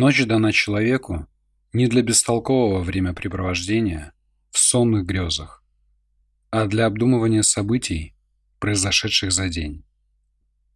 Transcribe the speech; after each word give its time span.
Ночь 0.00 0.24
дана 0.24 0.52
человеку 0.52 1.26
не 1.72 1.88
для 1.88 2.02
бестолкового 2.02 2.80
времяпрепровождения 2.84 4.12
в 4.52 4.58
сонных 4.60 5.04
грезах, 5.06 5.64
а 6.50 6.66
для 6.66 6.86
обдумывания 6.86 7.42
событий, 7.42 8.14
произошедших 8.60 9.32
за 9.32 9.48
день. 9.48 9.82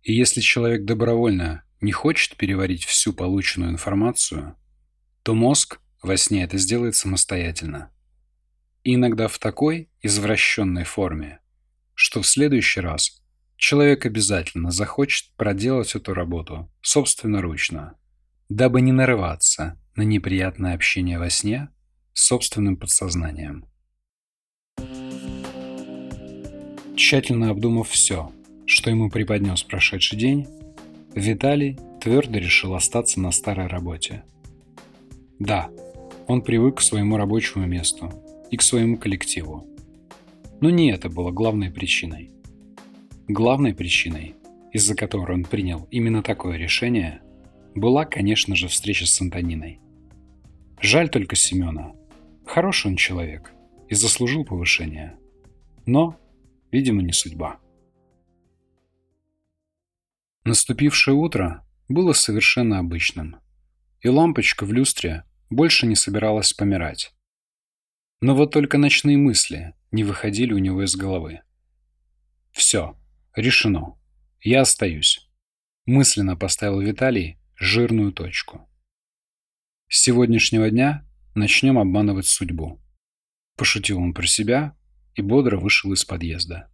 И 0.02 0.12
если 0.12 0.40
человек 0.40 0.84
добровольно 0.84 1.62
не 1.80 1.92
хочет 1.92 2.36
переварить 2.36 2.84
всю 2.84 3.12
полученную 3.12 3.70
информацию, 3.70 4.56
то 5.22 5.34
мозг 5.36 5.78
во 6.02 6.16
сне 6.16 6.42
это 6.42 6.58
сделает 6.58 6.96
самостоятельно. 6.96 7.92
И 8.82 8.96
иногда 8.96 9.28
в 9.28 9.38
такой 9.38 9.88
извращенной 10.00 10.82
форме, 10.82 11.38
что 11.94 12.22
в 12.22 12.26
следующий 12.26 12.80
раз 12.80 13.22
человек 13.56 14.04
обязательно 14.04 14.72
захочет 14.72 15.30
проделать 15.36 15.94
эту 15.94 16.12
работу 16.12 16.68
собственноручно, 16.80 17.96
дабы 18.56 18.82
не 18.82 18.92
нарываться 18.92 19.78
на 19.96 20.02
неприятное 20.02 20.74
общение 20.74 21.18
во 21.18 21.30
сне 21.30 21.70
с 22.12 22.26
собственным 22.26 22.76
подсознанием. 22.76 23.64
Тщательно 26.94 27.48
обдумав 27.48 27.88
все, 27.88 28.30
что 28.66 28.90
ему 28.90 29.10
преподнес 29.10 29.62
прошедший 29.62 30.18
день, 30.18 30.46
Виталий 31.14 31.78
твердо 32.02 32.38
решил 32.38 32.74
остаться 32.74 33.20
на 33.20 33.32
старой 33.32 33.68
работе. 33.68 34.22
Да, 35.38 35.70
он 36.26 36.42
привык 36.42 36.78
к 36.78 36.82
своему 36.82 37.16
рабочему 37.16 37.66
месту 37.66 38.12
и 38.50 38.58
к 38.58 38.62
своему 38.62 38.98
коллективу. 38.98 39.66
Но 40.60 40.68
не 40.68 40.90
это 40.90 41.08
было 41.08 41.30
главной 41.30 41.70
причиной. 41.70 42.30
Главной 43.28 43.74
причиной, 43.74 44.34
из-за 44.72 44.94
которой 44.94 45.36
он 45.36 45.44
принял 45.44 45.88
именно 45.90 46.22
такое 46.22 46.58
решение, 46.58 47.22
была, 47.74 48.04
конечно 48.04 48.54
же, 48.54 48.68
встреча 48.68 49.06
с 49.06 49.20
Антониной. 49.20 49.80
Жаль 50.80 51.08
только 51.08 51.36
Семена. 51.36 51.92
Хороший 52.46 52.88
он 52.88 52.96
человек 52.96 53.52
и 53.88 53.94
заслужил 53.94 54.44
повышение. 54.44 55.16
Но, 55.86 56.18
видимо, 56.70 57.02
не 57.02 57.12
судьба. 57.12 57.60
Наступившее 60.44 61.14
утро 61.14 61.64
было 61.88 62.12
совершенно 62.12 62.78
обычным, 62.78 63.36
и 64.00 64.08
лампочка 64.08 64.64
в 64.64 64.72
люстре 64.72 65.24
больше 65.50 65.86
не 65.86 65.94
собиралась 65.94 66.52
помирать. 66.52 67.14
Но 68.20 68.34
вот 68.34 68.52
только 68.52 68.78
ночные 68.78 69.16
мысли 69.16 69.74
не 69.92 70.04
выходили 70.04 70.52
у 70.52 70.58
него 70.58 70.82
из 70.84 70.96
головы. 70.96 71.42
«Все, 72.50 72.96
решено. 73.36 73.98
Я 74.40 74.62
остаюсь»,– 74.62 75.28
мысленно 75.86 76.36
поставил 76.36 76.80
Виталий 76.80 77.38
жирную 77.56 78.12
точку. 78.12 78.68
С 79.88 80.02
сегодняшнего 80.02 80.70
дня 80.70 81.06
начнем 81.34 81.78
обманывать 81.78 82.26
судьбу. 82.26 82.80
Пошутил 83.56 83.98
он 83.98 84.14
про 84.14 84.26
себя 84.26 84.76
и 85.14 85.22
бодро 85.22 85.58
вышел 85.58 85.92
из 85.92 86.04
подъезда. 86.04 86.68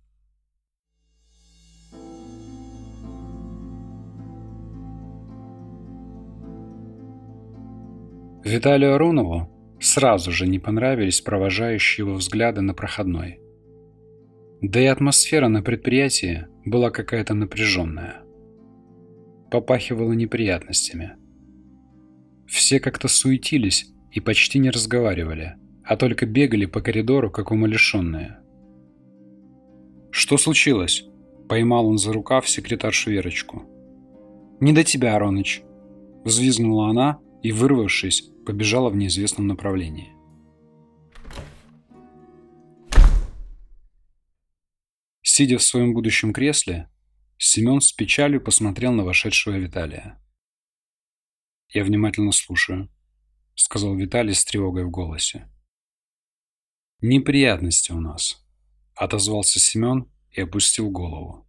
Виталию 8.45 8.95
Аронову 8.95 9.51
сразу 9.81 10.33
же 10.33 10.47
не 10.47 10.59
понравились 10.59 11.21
провожающие 11.21 12.07
его 12.07 12.15
взгляды 12.17 12.61
на 12.61 12.73
проходной. 12.73 13.41
Да 14.63 14.81
и 14.81 14.87
атмосфера 14.87 15.49
на 15.49 15.63
предприятии 15.63 16.47
была 16.65 16.91
какая-то 16.91 17.35
напряженная. 17.35 18.23
Попахивала 19.51 20.13
неприятностями. 20.13 21.17
Все 22.47 22.81
как-то 22.81 23.09
суетились 23.09 23.91
и 24.11 24.21
почти 24.21 24.59
не 24.59 24.71
разговаривали, 24.71 25.57
а 25.85 25.97
только 25.97 26.27
бегали 26.27 26.67
по 26.67 26.81
коридору, 26.81 27.31
как 27.31 27.51
умалишенные. 27.51 28.39
«Что 30.11 30.37
случилось?»– 30.37 31.05
поймал 31.49 31.87
он 31.87 31.99
за 31.99 32.13
рукав 32.13 32.49
секретаршу 32.49 33.11
Верочку. 33.11 33.63
«Не 34.61 34.73
до 34.73 34.85
тебя, 34.85 35.17
Ароныч!»– 35.17 35.63
взвизгнула 36.25 36.91
она 36.91 37.21
и, 37.43 37.53
вырвавшись, 37.53 38.31
побежала 38.45 38.91
в 38.91 38.97
неизвестном 38.97 39.47
направлении. 39.47 40.13
Сидя 45.23 45.59
в 45.59 45.63
своем 45.63 45.95
будущем 45.95 46.33
кресле, 46.33 46.89
Семен 47.41 47.81
с 47.81 47.93
печалью 47.93 48.43
посмотрел 48.43 48.93
на 48.93 49.05
вошедшего 49.05 49.55
Виталия. 49.55 50.21
«Я 51.69 51.85
внимательно 51.85 52.33
слушаю»,— 52.33 52.91
сказал 53.55 53.95
Виталий 53.95 54.35
с 54.35 54.45
тревогой 54.45 54.85
в 54.85 54.91
голосе. 54.91 55.49
«Неприятности 57.01 57.93
у 57.93 58.01
нас»,— 58.01 58.45
отозвался 58.97 59.61
Семен 59.61 60.11
и 60.33 60.41
опустил 60.41 60.91
голову. 60.91 61.49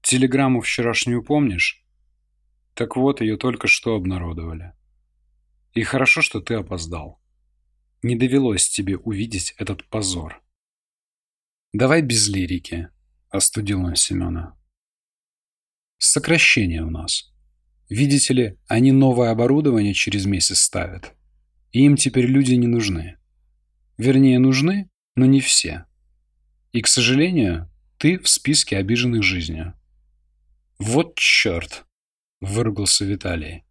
«Телеграмму 0.00 0.62
вчерашнюю 0.62 1.22
помнишь? 1.22 1.84
Так 2.72 2.96
вот, 2.96 3.20
ее 3.20 3.36
только 3.36 3.66
что 3.66 3.96
обнародовали. 3.96 4.72
И 5.74 5.82
хорошо, 5.82 6.22
что 6.22 6.40
ты 6.40 6.54
опоздал. 6.54 7.20
Не 8.00 8.16
довелось 8.16 8.70
тебе 8.70 8.96
увидеть 8.96 9.54
этот 9.58 9.86
позор». 9.90 10.42
«Давай 11.74 12.00
без 12.00 12.28
лирики»,— 12.28 12.88
остудил 13.30 13.84
он 13.84 13.94
Семена. 13.94 14.56
«Сокращение 15.98 16.82
у 16.82 16.90
нас. 16.90 17.32
Видите 17.88 18.34
ли, 18.34 18.58
они 18.66 18.92
новое 18.92 19.30
оборудование 19.30 19.94
через 19.94 20.26
месяц 20.26 20.60
ставят. 20.60 21.14
И 21.72 21.84
им 21.84 21.96
теперь 21.96 22.26
люди 22.26 22.54
не 22.54 22.66
нужны. 22.66 23.18
Вернее, 23.96 24.38
нужны, 24.38 24.90
но 25.16 25.26
не 25.26 25.40
все. 25.40 25.86
И, 26.72 26.82
к 26.82 26.86
сожалению, 26.86 27.70
ты 27.96 28.18
в 28.18 28.28
списке 28.28 28.76
обиженных 28.76 29.22
жизнью. 29.22 29.74
Вот 30.78 31.16
черт, 31.16 31.84
выругался 32.40 33.04
Виталий. 33.04 33.64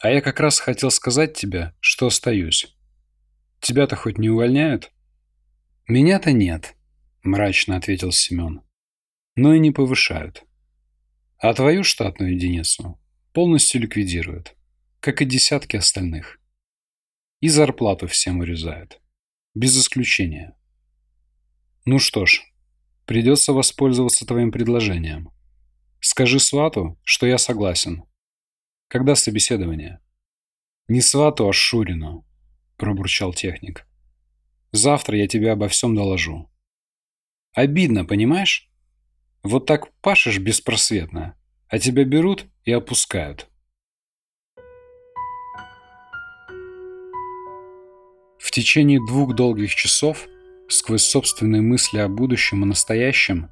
А 0.00 0.10
я 0.10 0.20
как 0.20 0.40
раз 0.40 0.58
хотел 0.58 0.90
сказать 0.90 1.34
тебе, 1.34 1.74
что 1.80 2.06
остаюсь. 2.08 2.76
Тебя-то 3.60 3.96
хоть 3.96 4.18
не 4.18 4.28
увольняют? 4.28 4.92
Меня-то 5.86 6.32
нет, 6.32 6.74
мрачно 7.22 7.76
ответил 7.76 8.12
Семен. 8.12 8.62
Но 9.36 9.54
и 9.54 9.58
не 9.58 9.70
повышают. 9.70 10.44
А 11.38 11.52
твою 11.52 11.84
штатную 11.84 12.34
единицу 12.34 12.98
полностью 13.32 13.82
ликвидируют, 13.82 14.56
как 15.00 15.20
и 15.20 15.26
десятки 15.26 15.76
остальных. 15.76 16.40
И 17.40 17.48
зарплату 17.48 18.06
всем 18.06 18.40
урезают. 18.40 19.00
Без 19.54 19.78
исключения. 19.78 20.56
Ну 21.84 21.98
что 21.98 22.24
ж, 22.24 22.42
придется 23.04 23.52
воспользоваться 23.52 24.26
твоим 24.26 24.50
предложением. 24.50 25.30
Скажи 26.00 26.40
свату, 26.40 26.98
что 27.04 27.26
я 27.26 27.36
согласен. 27.36 28.04
Когда 28.88 29.14
собеседование? 29.14 30.00
Не 30.88 31.00
свату, 31.00 31.48
а 31.48 31.52
Шурину, 31.52 32.26
пробурчал 32.76 33.34
техник. 33.34 33.86
Завтра 34.72 35.18
я 35.18 35.26
тебе 35.26 35.52
обо 35.52 35.68
всем 35.68 35.94
доложу. 35.94 36.50
Обидно, 37.52 38.04
понимаешь? 38.04 38.70
Вот 39.48 39.64
так 39.64 39.92
пашешь 40.00 40.40
беспросветно, 40.40 41.36
а 41.68 41.78
тебя 41.78 42.04
берут 42.04 42.46
и 42.64 42.72
опускают. 42.72 43.48
В 48.38 48.50
течение 48.50 48.98
двух 49.06 49.36
долгих 49.36 49.72
часов, 49.72 50.26
сквозь 50.68 51.04
собственные 51.04 51.62
мысли 51.62 51.98
о 51.98 52.08
будущем 52.08 52.64
и 52.64 52.66
настоящем, 52.66 53.48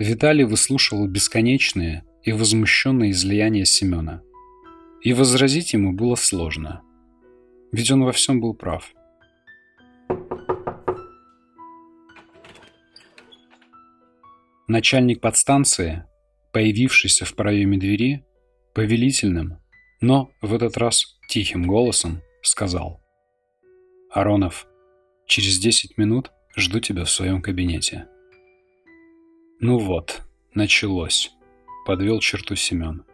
Виталий 0.00 0.42
выслушивал 0.42 1.06
бесконечные 1.06 2.04
и 2.24 2.32
возмущенные 2.32 3.12
излияния 3.12 3.66
Семена. 3.66 4.22
И 5.00 5.12
возразить 5.12 5.74
ему 5.74 5.92
было 5.92 6.16
сложно. 6.16 6.82
Ведь 7.70 7.92
он 7.92 8.02
во 8.02 8.10
всем 8.10 8.40
был 8.40 8.52
прав. 8.52 8.95
Начальник 14.68 15.20
подстанции, 15.20 16.04
появившийся 16.52 17.24
в 17.24 17.34
проеме 17.34 17.78
двери, 17.78 18.24
повелительным, 18.74 19.60
но 20.00 20.32
в 20.42 20.52
этот 20.52 20.76
раз 20.76 21.20
тихим 21.28 21.68
голосом 21.68 22.20
сказал. 22.42 23.00
«Аронов, 24.10 24.66
через 25.28 25.58
10 25.58 25.96
минут 25.98 26.32
жду 26.56 26.80
тебя 26.80 27.04
в 27.04 27.10
своем 27.10 27.42
кабинете». 27.42 28.08
«Ну 29.60 29.78
вот, 29.78 30.22
началось»,— 30.52 31.30
подвел 31.86 32.18
черту 32.18 32.56
Семен. 32.56 33.04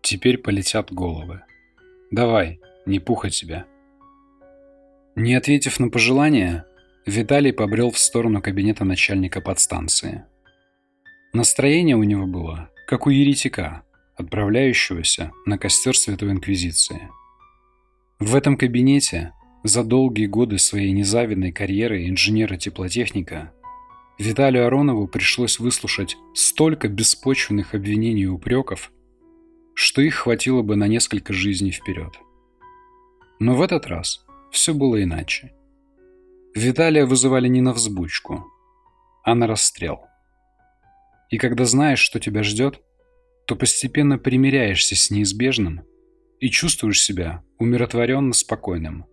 «Теперь 0.00 0.38
полетят 0.38 0.90
головы. 0.90 1.42
Давай, 2.10 2.60
не 2.86 2.98
пуха 2.98 3.28
тебя». 3.28 3.66
Не 5.16 5.34
ответив 5.34 5.80
на 5.80 5.90
пожелание, 5.90 6.64
Виталий 7.04 7.52
побрел 7.52 7.90
в 7.90 7.98
сторону 7.98 8.40
кабинета 8.40 8.84
начальника 8.84 9.42
подстанции. 9.42 10.24
Настроение 11.34 11.94
у 11.94 12.02
него 12.04 12.26
было, 12.26 12.70
как 12.86 13.06
у 13.06 13.10
еретика, 13.10 13.82
отправляющегося 14.16 15.32
на 15.44 15.58
костер 15.58 15.96
Святой 15.96 16.30
Инквизиции. 16.30 17.10
В 18.18 18.34
этом 18.34 18.56
кабинете 18.56 19.34
за 19.62 19.84
долгие 19.84 20.26
годы 20.26 20.58
своей 20.58 20.90
незавидной 20.92 21.52
карьеры 21.52 22.08
инженера-теплотехника 22.08 23.52
Виталию 24.18 24.66
Аронову 24.66 25.06
пришлось 25.06 25.58
выслушать 25.58 26.16
столько 26.34 26.88
беспочвенных 26.88 27.74
обвинений 27.74 28.22
и 28.22 28.26
упреков, 28.26 28.90
что 29.74 30.00
их 30.00 30.14
хватило 30.14 30.62
бы 30.62 30.76
на 30.76 30.88
несколько 30.88 31.34
жизней 31.34 31.72
вперед. 31.72 32.18
Но 33.38 33.54
в 33.54 33.60
этот 33.60 33.86
раз 33.86 34.24
все 34.50 34.72
было 34.72 35.02
иначе. 35.02 35.52
Виталия 36.54 37.04
вызывали 37.04 37.48
не 37.48 37.60
на 37.60 37.74
взбучку, 37.74 38.46
а 39.22 39.34
на 39.34 39.46
расстрел. 39.46 40.07
И 41.30 41.38
когда 41.38 41.64
знаешь, 41.64 42.00
что 42.00 42.20
тебя 42.20 42.42
ждет, 42.42 42.80
то 43.46 43.56
постепенно 43.56 44.18
примиряешься 44.18 44.96
с 44.96 45.10
неизбежным 45.10 45.82
и 46.40 46.48
чувствуешь 46.50 47.02
себя 47.02 47.42
умиротворенно 47.58 48.32
спокойным 48.32 49.06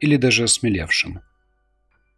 или 0.00 0.16
даже 0.16 0.44
осмелевшим. 0.44 1.20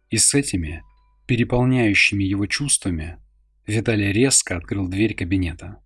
И 0.09 0.17
с 0.17 0.33
этими, 0.33 0.83
переполняющими 1.27 2.23
его 2.23 2.45
чувствами, 2.45 3.19
Виталий 3.67 4.11
резко 4.11 4.57
открыл 4.57 4.87
дверь 4.87 5.15
кабинета. 5.15 5.81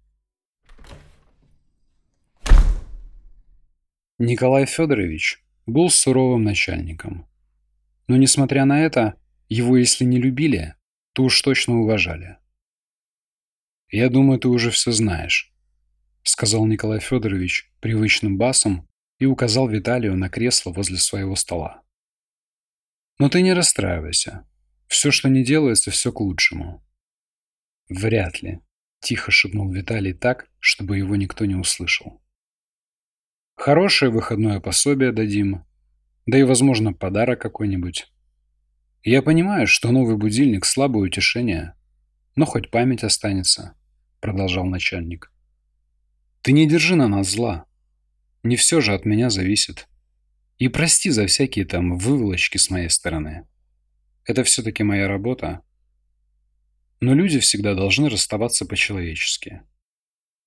Николай 4.17 4.65
Федорович 4.65 5.41
был 5.65 5.89
суровым 5.89 6.44
начальником. 6.44 7.25
Но, 8.09 8.17
несмотря 8.17 8.65
на 8.65 8.81
это, 8.81 9.15
его 9.47 9.77
если 9.77 10.03
не 10.03 10.19
любили, 10.19 10.75
то 11.13 11.23
уж 11.23 11.41
точно 11.41 11.79
уважали. 11.79 12.38
«Я 13.91 14.09
думаю, 14.09 14.39
ты 14.39 14.47
уже 14.47 14.69
все 14.69 14.91
знаешь»,— 14.91 15.51
сказал 16.24 16.65
Николай 16.68 17.00
Федорович 17.00 17.71
привычным 17.80 18.38
басом 18.38 18.88
и 19.18 19.25
указал 19.25 19.68
Виталию 19.68 20.15
на 20.15 20.30
кресло 20.30 20.71
возле 20.71 20.97
своего 20.97 21.36
стола. 21.36 21.81
«Но 23.18 23.30
ты 23.30 23.41
не 23.41 23.53
расстраивайся. 23.53 24.47
Все, 24.88 25.09
что 25.12 25.27
не 25.27 25.44
делается, 25.44 25.89
все 25.89 26.12
к 26.12 26.19
лучшему». 26.19 26.86
«Вряд 27.89 28.44
ли»,— 28.44 28.59
тихо 29.00 29.31
шепнул 29.31 29.71
Виталий 29.71 30.13
так, 30.13 30.47
чтобы 30.59 30.97
его 30.97 31.15
никто 31.15 31.45
не 31.45 31.56
услышал. 31.56 32.21
«Хорошее 33.56 34.12
выходное 34.12 34.59
пособие 34.59 35.12
дадим, 35.12 35.65
да 36.27 36.38
и, 36.38 36.44
возможно, 36.44 36.94
подарок 36.94 37.42
какой-нибудь. 37.42 38.07
Я 39.01 39.24
понимаю, 39.24 39.65
что 39.65 39.92
новый 39.92 40.15
будильник– 40.15 40.65
слабое 40.65 41.06
утешение, 41.06 41.74
но 42.35 42.45
хоть 42.45 42.69
память 42.69 43.03
останется»,– 43.03 43.75
продолжал 44.19 44.66
начальник. 44.66 45.31
«Ты 46.42 46.51
не 46.51 46.68
держи 46.68 46.95
на 46.95 47.07
нас 47.07 47.30
зла. 47.30 47.66
Не 48.44 48.56
все 48.56 48.81
же 48.81 48.94
от 48.94 49.06
меня 49.06 49.30
зависит. 49.30 49.88
И 50.57 50.68
прости 50.68 51.10
за 51.10 51.25
всякие 51.27 51.66
там 51.66 51.98
выволочки 51.98 52.57
с 52.57 52.69
моей 52.69 52.89
стороны. 52.89 53.48
Это 54.25 54.44
все-таки 54.44 54.83
моя 54.83 55.07
работа. 55.07 55.62
Но 57.01 57.13
люди 57.13 57.39
всегда 57.39 57.75
должны 57.75 58.10
расставаться 58.10 58.66
по-человечески. 58.66 59.62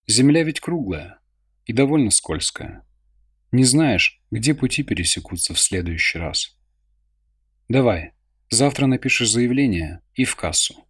Земля 0.06 0.44
ведь 0.44 0.60
круглая 0.60 1.20
и 1.64 1.72
довольно 1.72 2.10
скользкая. 2.10 2.86
Не 3.52 3.64
знаешь, 3.64 4.22
где 4.30 4.54
пути 4.54 4.82
пересекутся 4.82 5.54
в 5.54 5.60
следующий 5.60 6.18
раз. 6.18 6.58
Давай, 7.68 8.12
завтра 8.50 8.86
напишешь 8.86 9.30
заявление 9.30 10.00
и 10.14 10.24
в 10.24 10.36
кассу. 10.36 10.86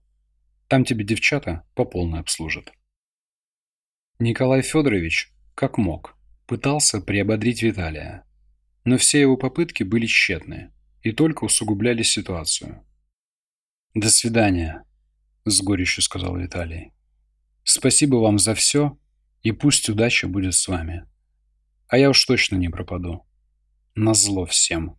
Там 0.73 0.87
тебе 0.87 1.05
девчата 1.05 1.67
по 1.75 1.85
полной 1.85 2.21
обслужат. 2.21 2.73
Николай 4.19 4.63
Федорович, 4.63 5.31
как 5.55 5.77
мог, 5.77 6.17
пытался 6.47 7.03
приободрить 7.03 7.63
Виталия. 7.63 8.25
Но 8.85 8.97
все 8.97 9.21
его 9.21 9.37
попытки 9.37 9.83
были 9.83 10.07
тщетны 10.07 10.73
и 11.03 11.13
только 11.13 11.45
усугубляли 11.45 12.03
ситуацию. 12.03 12.87
«До 13.93 14.09
свидания»,— 14.09 14.87
с 15.45 15.61
горечью 15.61 16.03
сказал 16.03 16.39
Виталий. 16.39 16.95
«Спасибо 17.65 18.17
вам 18.17 18.39
за 18.39 18.55
все, 18.55 18.97
и 19.43 19.53
пусть 19.53 19.91
удача 19.91 20.27
будет 20.27 20.55
с 20.55 20.67
вами». 20.69 21.07
А 21.89 21.99
я 21.99 22.09
уж 22.09 22.25
точно 22.25 22.57
не 22.57 22.71
пропаду. 22.71 23.27
Назло 23.95 24.47
всем. 24.47 24.97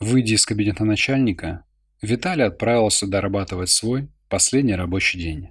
Выйдя 0.00 0.34
из 0.34 0.44
кабинета 0.44 0.84
начальника, 0.84 1.64
Виталий 2.02 2.44
отправился 2.44 3.06
дорабатывать 3.06 3.70
свой 3.70 4.08
последний 4.28 4.74
рабочий 4.74 5.18
день. 5.18 5.48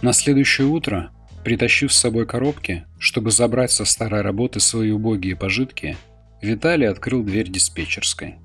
На 0.00 0.12
следующее 0.12 0.66
утро, 0.66 1.12
притащив 1.44 1.92
с 1.92 1.98
собой 1.98 2.26
коробки, 2.26 2.84
чтобы 2.98 3.30
забрать 3.30 3.70
со 3.70 3.84
старой 3.84 4.20
работы 4.20 4.60
свои 4.60 4.90
убогие 4.90 5.34
пожитки, 5.34 5.96
Виталий 6.40 6.86
открыл 6.86 7.24
дверь 7.24 7.50
диспетчерской. 7.50 8.36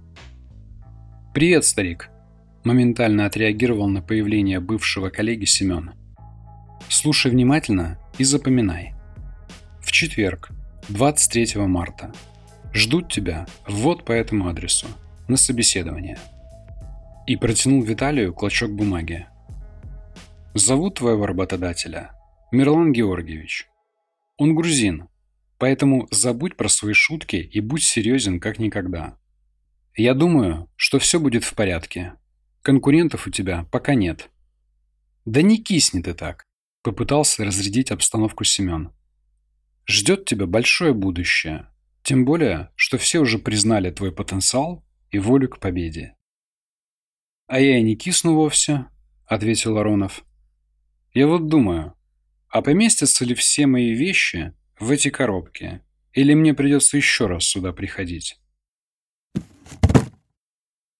«Привет, 1.33 1.65
старик!» 1.65 2.09
Моментально 2.63 3.25
отреагировал 3.25 3.87
на 3.87 4.01
появление 4.01 4.59
бывшего 4.59 5.09
коллеги 5.09 5.45
Семен. 5.45 5.98
«Слушай 6.87 7.31
внимательно 7.31 7.99
и 8.17 8.23
запоминай. 8.23 8.93
В 9.81 9.91
четверг, 9.91 10.49
23 10.89 11.61
марта, 11.65 12.11
ждут 12.73 13.11
тебя 13.11 13.47
вот 13.67 14.05
по 14.05 14.11
этому 14.11 14.47
адресу, 14.47 14.87
на 15.27 15.37
собеседование». 15.37 16.17
И 17.27 17.35
протянул 17.35 17.83
Виталию 17.83 18.33
клочок 18.33 18.71
бумаги. 18.71 19.27
«Зовут 20.53 20.95
твоего 20.95 21.25
работодателя 21.27 22.11
Мирлан 22.51 22.91
Георгиевич. 22.91 23.67
Он 24.37 24.55
грузин, 24.55 25.07
поэтому 25.59 26.07
забудь 26.09 26.57
про 26.57 26.67
свои 26.69 26.93
шутки 26.93 27.35
и 27.35 27.59
будь 27.59 27.83
серьезен 27.83 28.39
как 28.39 28.57
никогда. 28.57 29.19
Я 29.95 30.13
думаю, 30.13 30.67
что 30.75 30.97
все 30.97 31.19
будет 31.19 31.43
в 31.43 31.53
порядке. 31.53 32.13
Конкурентов 32.63 33.27
у 33.27 33.29
тебя 33.29 33.67
пока 33.71 33.93
нет. 33.93 34.31
Да 35.25 35.41
не 35.41 35.61
кисни 35.61 36.01
ты 36.01 36.13
так, 36.13 36.45
попытался 36.81 37.45
разрядить 37.45 37.91
обстановку 37.91 38.43
Семен. 38.43 38.91
Ждет 39.87 40.25
тебя 40.25 40.45
большое 40.45 40.93
будущее. 40.93 41.67
Тем 42.03 42.25
более, 42.25 42.71
что 42.75 42.97
все 42.97 43.19
уже 43.19 43.39
признали 43.39 43.91
твой 43.91 44.11
потенциал 44.11 44.85
и 45.11 45.19
волю 45.19 45.49
к 45.49 45.59
победе. 45.59 46.15
А 47.47 47.59
я 47.59 47.79
и 47.79 47.83
не 47.83 47.95
кисну 47.95 48.35
вовсе, 48.35 48.85
ответил 49.25 49.77
Аронов. 49.77 50.23
Я 51.13 51.27
вот 51.27 51.47
думаю, 51.47 51.95
а 52.49 52.61
поместятся 52.61 53.25
ли 53.25 53.33
все 53.35 53.65
мои 53.65 53.93
вещи 53.93 54.53
в 54.79 54.91
эти 54.91 55.09
коробки? 55.09 55.81
Или 56.13 56.33
мне 56.33 56.53
придется 56.53 56.97
еще 56.97 57.27
раз 57.27 57.45
сюда 57.45 57.73
приходить? 57.73 58.39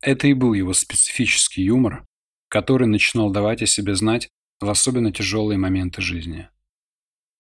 Это 0.02 0.28
и 0.28 0.34
был 0.34 0.54
его 0.54 0.74
специфический 0.74 1.64
юмор, 1.64 2.06
который 2.48 2.88
начинал 2.88 3.32
давать 3.32 3.62
о 3.62 3.66
себе 3.68 3.96
знать 3.96 4.30
в 4.60 4.70
особенно 4.70 5.12
тяжелые 5.12 5.58
моменты 5.58 6.02
жизни. 6.02 6.50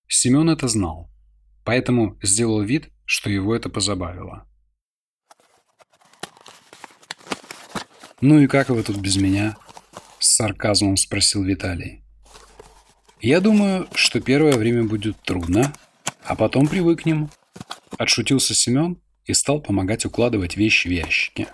Семен 0.08 0.50
это 0.50 0.68
знал, 0.68 1.10
поэтому 1.64 2.18
сделал 2.22 2.62
вид, 2.62 2.90
что 3.06 3.30
его 3.30 3.56
это 3.56 3.70
позабавило. 3.70 4.48
«Ну 8.22 8.40
и 8.40 8.48
как 8.48 8.70
вы 8.70 8.84
тут 8.84 8.98
без 8.98 9.16
меня?»– 9.18 9.58
с 10.20 10.36
сарказмом 10.36 10.98
спросил 10.98 11.44
Виталий. 11.44 12.04
«Я 13.22 13.40
думаю, 13.40 13.88
что 13.94 14.20
первое 14.20 14.58
время 14.58 14.84
будет 14.84 15.22
трудно, 15.22 15.74
а 16.24 16.36
потом 16.36 16.68
привыкнем»,– 16.68 17.30
отшутился 17.98 18.54
Семен 18.54 19.02
и 19.26 19.34
стал 19.34 19.62
помогать 19.62 20.06
укладывать 20.06 20.58
вещи 20.58 20.88
в 20.88 20.92
ящики. 20.92 21.48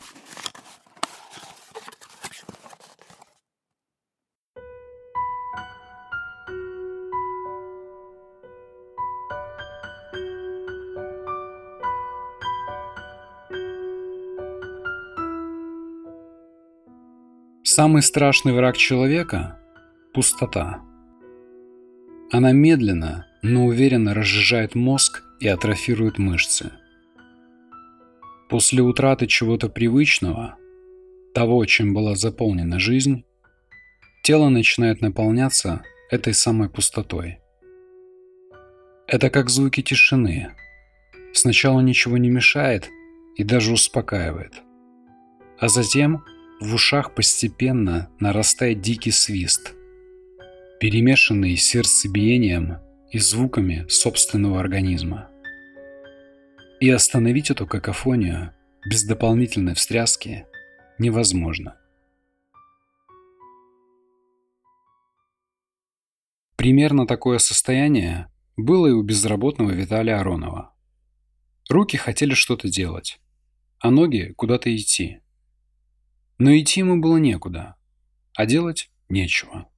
Самый 17.78 18.04
страшный 18.04 18.54
враг 18.54 18.78
человека– 18.78 19.60
пустота. 20.14 20.82
Она 22.32 22.54
медленно, 22.54 23.28
но 23.42 23.66
уверенно 23.66 24.14
разжижает 24.14 24.76
мозг 24.76 25.24
и 25.42 25.50
атрофирует 25.50 26.18
мышцы. 26.18 26.72
После 28.48 28.82
утраты 28.82 29.28
чего-то 29.28 29.68
привычного, 29.68 30.56
того, 31.34 31.66
чем 31.66 31.94
была 31.94 32.16
заполнена 32.16 32.80
жизнь, 32.80 33.26
тело 34.24 34.48
начинает 34.48 35.02
наполняться 35.02 35.84
этой 36.10 36.34
самой 36.34 36.70
пустотой. 36.70 37.40
Это 39.06 39.30
как 39.30 39.50
звуки 39.50 39.82
тишины. 39.82 40.54
Сначала 41.34 41.82
ничего 41.82 42.18
не 42.18 42.30
мешает, 42.30 42.90
и 43.36 43.44
даже 43.44 43.74
успокаивает. 43.74 44.54
А 45.60 45.68
затем 45.68 46.24
в 46.60 46.74
ушах 46.74 47.14
постепенно 47.14 48.10
нарастает 48.20 48.82
дикий 48.82 49.12
свист, 49.12 49.74
перемешанный 50.80 51.56
сердцебиением 51.56 52.78
и 53.12 53.20
звуками 53.20 53.86
собственного 53.90 54.60
организма. 54.60 55.30
И 56.80 56.90
остановить 56.90 57.52
эту 57.52 57.68
какофонию 57.68 58.54
без 58.90 59.04
дополнительной 59.04 59.74
встряски 59.74 60.46
невозможно. 61.00 61.78
Примерно 66.56 67.06
такое 67.06 67.38
состояние 67.38 68.32
было 68.58 68.88
и 68.88 68.92
у 68.92 69.04
безработного 69.04 69.72
Виталия 69.72 70.20
Аронова. 70.20 70.74
Руки 71.70 71.98
хотели 71.98 72.34
что-то 72.34 72.70
делать, 72.70 73.20
а 73.80 73.92
ноги 73.92 74.34
куда-то 74.38 74.76
идти. 74.76 75.22
Но 76.38 76.56
идти 76.56 76.82
ему 76.82 77.00
было 77.00 77.18
некуда, 77.18 77.76
а 78.34 78.46
делать 78.46 78.90
нечего. 79.10 79.70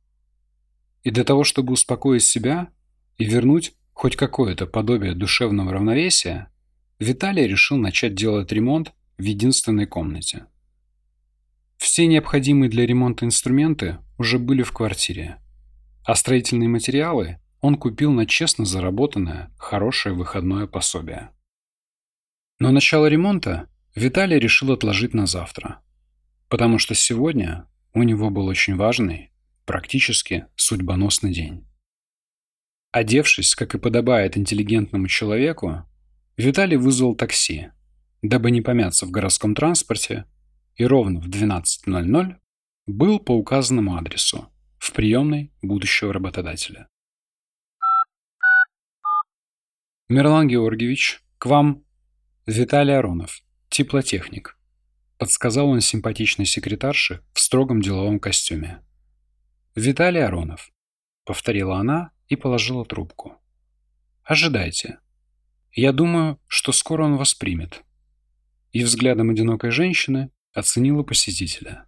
И 1.03 1.11
для 1.11 1.23
того, 1.23 1.43
чтобы 1.43 1.73
успокоить 1.73 2.23
себя 2.23 2.69
и 3.17 3.25
вернуть 3.25 3.75
хоть 3.93 4.15
какое-то 4.15 4.65
подобие 4.65 5.13
душевного 5.13 5.71
равновесия, 5.73 6.51
Виталий 6.99 7.47
решил 7.47 7.77
начать 7.77 8.15
делать 8.15 8.51
ремонт 8.51 8.93
в 9.17 9.23
единственной 9.23 9.85
комнате. 9.85 10.45
Все 11.77 12.07
необходимые 12.07 12.69
для 12.69 12.85
ремонта 12.85 13.25
инструменты 13.25 13.99
уже 14.17 14.39
были 14.39 14.63
в 14.63 14.71
квартире, 14.71 15.37
а 16.03 16.15
строительные 16.15 16.69
материалы 16.69 17.39
он 17.61 17.75
купил 17.75 18.11
на 18.11 18.25
честно 18.25 18.65
заработанное 18.65 19.51
хорошее 19.57 20.15
выходное 20.15 20.67
пособие. 20.67 21.29
Но 22.59 22.71
начало 22.71 23.05
ремонта 23.05 23.69
Виталий 23.95 24.39
решил 24.39 24.71
отложить 24.71 25.13
на 25.13 25.27
завтра, 25.27 25.81
потому 26.49 26.79
что 26.79 26.95
сегодня 26.95 27.67
у 27.93 28.03
него 28.03 28.29
был 28.29 28.47
очень 28.47 28.75
важный, 28.75 29.31
практически 29.65 30.45
судьбоносный 30.55 31.33
день. 31.33 31.67
Одевшись, 32.91 33.53
как 33.55 33.75
и 33.75 33.79
подобает 33.79 34.37
интеллигентному 34.37 35.07
человеку, 35.07 35.83
Виталий 36.37 36.77
вызвал 36.77 37.15
такси, 37.15 37.71
дабы 38.21 38.51
не 38.51 38.61
помяться 38.61 39.05
в 39.05 39.11
городском 39.11 39.55
транспорте, 39.55 40.25
и 40.75 40.85
ровно 40.85 41.19
в 41.19 41.27
12.00 41.27 42.35
был 42.85 43.19
по 43.19 43.31
указанному 43.33 43.97
адресу 43.97 44.47
в 44.77 44.93
приемной 44.93 45.51
будущего 45.61 46.13
работодателя. 46.13 46.87
Мирлан 50.09 50.47
Георгиевич, 50.47 51.21
к 51.37 51.47
вам 51.47 51.83
Виталий 52.45 52.97
Аронов, 52.97 53.41
теплотехник. 53.69 54.56
Подсказал 55.17 55.69
он 55.69 55.81
симпатичной 55.81 56.45
секретарше 56.45 57.23
в 57.33 57.39
строгом 57.39 57.81
деловом 57.81 58.19
костюме. 58.19 58.83
Виталий 59.75 60.23
Аронов, 60.23 60.71
повторила 61.25 61.77
она 61.77 62.11
и 62.27 62.35
положила 62.35 62.85
трубку. 62.85 63.41
Ожидайте. 64.23 64.99
Я 65.71 65.91
думаю, 65.91 66.39
что 66.47 66.71
скоро 66.71 67.03
он 67.03 67.15
вас 67.15 67.33
примет. 67.33 67.83
И 68.71 68.83
взглядом 68.83 69.29
одинокой 69.29 69.71
женщины 69.71 70.31
оценила 70.53 71.03
посетителя. 71.03 71.87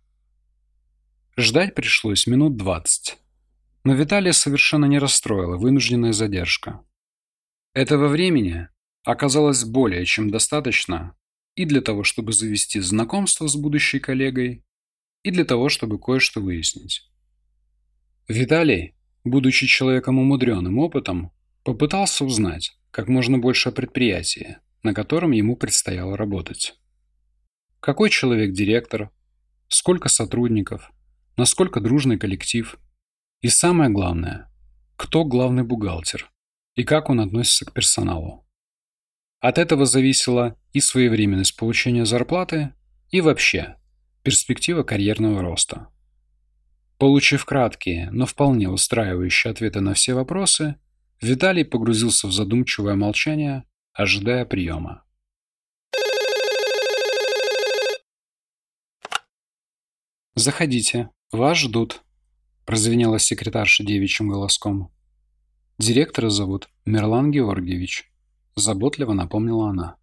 Ждать 1.38 1.76
пришлось 1.76 2.28
минут 2.28 2.58
двадцать. 2.58 3.18
Но 3.84 3.94
Виталия 3.94 4.34
совершенно 4.34 4.86
не 4.86 5.00
расстроила 5.00 5.58
вынужденная 5.58 6.14
задержка. 6.14 6.82
Этого 7.74 8.08
времени 8.08 8.68
оказалось 9.04 9.64
более 9.64 10.06
чем 10.06 10.30
достаточно 10.30 11.16
и 11.60 11.66
для 11.66 11.82
того, 11.82 12.06
чтобы 12.06 12.32
завести 12.32 12.80
знакомство 12.80 13.48
с 13.48 13.58
будущей 13.58 14.00
коллегой, 14.00 14.64
и 15.24 15.32
для 15.32 15.44
того, 15.44 15.68
чтобы 15.68 16.00
кое-что 16.00 16.40
выяснить. 16.40 17.12
Виталий, 18.30 18.96
будучи 19.26 19.68
человеком 19.68 20.20
умудренным 20.20 20.80
опытом, 20.80 21.34
попытался 21.66 22.24
узнать 22.24 22.80
как 22.92 23.10
можно 23.10 23.40
больше 23.40 23.68
о 23.68 23.72
предприятии, 23.74 24.60
на 24.84 24.94
котором 24.94 25.32
ему 25.32 25.58
предстояло 25.58 26.16
работать. 26.16 26.80
Какой 27.82 28.10
человек 28.10 28.54
директор, 28.54 29.12
сколько 29.68 30.08
сотрудников, 30.08 30.94
насколько 31.36 31.82
дружный 31.82 32.18
коллектив. 32.18 32.80
И 33.42 33.50
самое 33.50 33.90
главное, 33.90 34.50
кто 34.96 35.26
главный 35.26 35.64
бухгалтер 35.64 36.32
и 36.76 36.86
как 36.86 37.10
он 37.10 37.20
относится 37.20 37.66
к 37.66 37.74
персоналу. 37.74 38.48
От 39.42 39.58
этого 39.58 39.86
зависела 39.86 40.59
и 40.74 40.80
своевременность 40.80 41.56
получения 41.56 42.06
зарплаты, 42.06 42.74
и 43.10 43.22
вообще 43.22 43.78
перспектива 44.24 44.84
карьерного 44.84 45.42
роста. 45.42 45.88
Получив 46.98 47.46
краткие, 47.46 48.10
но 48.12 48.26
вполне 48.26 48.70
устраивающие 48.70 49.52
ответы 49.52 49.80
на 49.80 49.94
все 49.94 50.14
вопросы, 50.14 50.76
Виталий 51.22 51.66
погрузился 51.66 52.28
в 52.28 52.32
задумчивое 52.32 52.96
молчание, 52.96 53.64
ожидая 53.94 54.46
приема. 54.46 55.04
«Заходите», 60.36 61.10
«Вас 61.32 61.60
ждут»,– 61.60 62.02
прозвенела 62.66 63.20
секретарша 63.20 63.84
девичьим 63.84 64.30
голоском. 64.30 64.92
«Директора 65.78 66.30
зовут 66.30 66.70
Мерлан 66.86 67.30
Георгиевич»,– 67.30 68.12
заботливо 68.56 69.14
напомнила 69.14 69.70
она. 69.70 69.99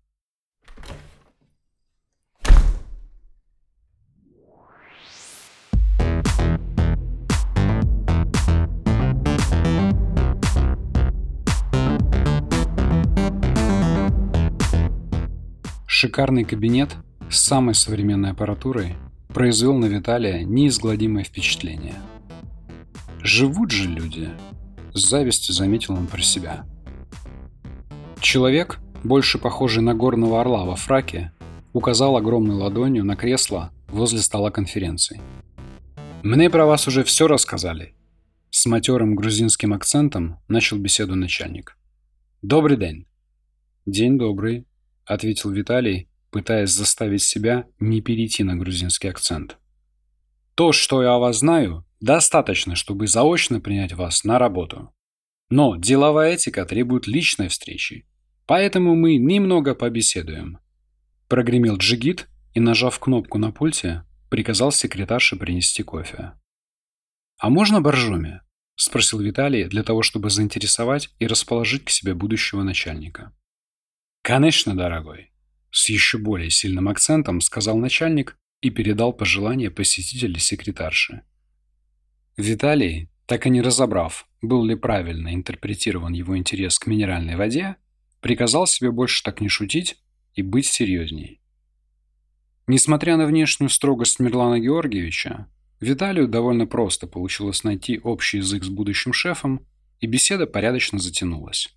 Шикарный 15.99 16.45
кабинет 16.45 16.95
с 17.31 17.41
самой 17.41 17.75
современной 17.75 18.33
аппаратурой 18.33 18.97
произвел 19.29 19.73
на 19.79 19.87
Виталия 19.87 20.45
неизгладимое 20.45 21.25
впечатление. 21.25 21.95
«Живут 23.23 23.71
же 23.71 23.89
люди!»– 23.89 24.29
с 24.93 25.09
завистью 25.09 25.55
заметил 25.55 25.95
он 25.95 26.07
про 26.07 26.21
себя. 26.21 26.67
Человек, 28.21 28.79
больше 29.05 29.39
похожий 29.39 29.83
на 29.83 29.95
горного 29.95 30.39
орла 30.39 30.67
во 30.67 30.77
фраке, 30.77 31.33
указал 31.73 32.19
огромной 32.19 32.57
ладонью 32.57 33.03
на 33.03 33.17
кресло 33.17 33.73
возле 33.89 34.19
стола 34.19 34.51
конференции. 34.51 35.23
«Мне 36.23 36.51
про 36.51 36.67
вас 36.67 36.87
уже 36.87 37.05
все 37.05 37.27
рассказали»,– 37.27 37.95
с 38.51 38.67
матерым 38.67 39.17
грузинским 39.17 39.73
акцентом 39.73 40.41
начал 40.47 40.77
беседу 40.77 41.15
начальник. 41.15 41.79
«Добрый 42.43 42.77
день». 42.77 43.07
«День 43.87 44.19
добрый»,– 44.19 44.67
ответил 45.07 45.51
Виталий, 45.51 46.09
пытаясь 46.31 46.71
заставить 46.71 47.23
себя 47.23 47.67
не 47.79 48.03
перейти 48.03 48.45
на 48.45 48.57
грузинский 48.57 49.09
акцент. 49.09 49.59
То, 50.55 50.73
что 50.73 51.03
я 51.03 51.15
о 51.15 51.19
вас 51.19 51.39
знаю, 51.39 51.87
достаточно, 52.01 52.75
чтобы 52.75 53.07
заочно 53.07 53.61
принять 53.61 53.93
вас 53.93 54.25
на 54.25 54.39
работу. 54.39 54.93
Но 55.49 55.77
деловая 55.77 56.35
этика 56.35 56.65
требует 56.65 57.07
личной 57.07 57.49
встречи, 57.49 58.07
поэтому 58.47 58.95
мы 58.95 59.17
немного 59.17 59.75
побеседуем. 59.75 60.59
Прогремел 61.29 61.77
джигит 61.77 62.29
и, 62.55 62.61
нажав 62.61 62.99
кнопку 62.99 63.39
на 63.39 63.53
пульте, 63.53 64.05
приказал 64.31 64.73
секретарше 64.73 65.37
принести 65.37 65.83
кофе. 65.83 66.33
«А 67.39 67.51
можно 67.51 67.81
боржоми?»– 67.81 68.41
спросил 68.77 69.21
Виталий 69.21 69.65
для 69.65 69.83
того, 69.83 70.03
чтобы 70.03 70.31
заинтересовать 70.31 71.11
и 71.19 71.27
расположить 71.27 71.85
к 71.85 71.91
себе 71.91 72.15
будущего 72.15 72.63
начальника. 72.63 73.33
«Конечно, 74.27 74.77
дорогой», 74.77 75.31
с 75.71 75.89
еще 75.89 76.19
более 76.19 76.51
сильным 76.51 76.89
акцентом 76.89 77.41
сказал 77.41 77.77
начальник 77.79 78.37
и 78.61 78.71
передал 78.71 79.13
пожелание 79.13 79.71
посетителя 79.71 80.41
секретарши. 80.41 81.23
Виталий, 82.37 83.09
так 83.27 83.47
и 83.47 83.51
не 83.51 83.63
разобрав, 83.63 84.27
был 84.43 84.65
ли 84.65 84.75
правильно 84.75 85.33
интерпретирован 85.33 86.13
его 86.13 86.37
интерес 86.37 86.77
к 86.81 86.89
минеральной 86.89 87.37
воде, 87.37 87.77
приказал 88.21 88.67
себе 88.67 88.91
больше 88.91 89.23
так 89.23 89.41
не 89.41 89.49
шутить 89.49 89.97
и 90.35 90.43
быть 90.43 90.67
серьезней. 90.67 91.41
Несмотря 92.67 93.17
на 93.17 93.27
внешнюю 93.27 93.71
строгость 93.71 94.19
Мирлана 94.19 94.59
Георгиевича, 94.59 95.47
Виталию 95.79 96.27
довольно 96.27 96.67
просто 96.67 97.07
получилось 97.07 97.63
найти 97.63 98.01
общий 98.01 98.39
язык 98.39 98.65
с 98.65 98.71
будущим 98.71 99.13
шефом, 99.13 99.65
и 100.01 100.09
беседа 100.09 100.49
порядочно 100.49 100.99
затянулась. 100.99 101.76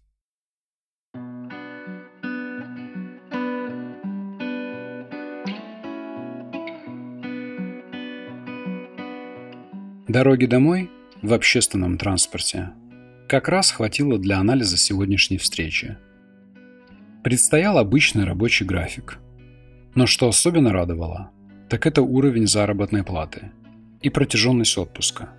Дороги 10.09 10.47
домой 10.47 10.89
в 11.21 11.33
общественном 11.33 11.99
транспорте 11.99 12.71
как 13.27 13.47
раз 13.47 13.69
хватило 13.69 14.17
для 14.17 14.39
анализа 14.39 14.75
сегодняшней 14.75 15.37
встречи. 15.37 15.99
Предстоял 17.23 17.77
обычный 17.77 18.23
рабочий 18.23 18.65
график. 18.65 19.19
Но 19.93 20.07
что 20.07 20.27
особенно 20.27 20.73
радовало, 20.73 21.29
так 21.69 21.85
это 21.85 22.01
уровень 22.01 22.47
заработной 22.47 23.03
платы 23.03 23.51
и 24.01 24.09
протяженность 24.09 24.79
отпуска. 24.79 25.29